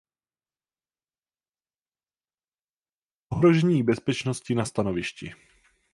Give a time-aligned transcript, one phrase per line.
[3.29, 5.33] Ohrožení bezpečnosti na stanovišti.